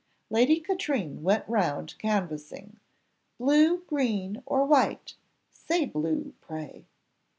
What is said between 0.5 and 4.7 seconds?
Katrine went round canvassing. "Blue, green, or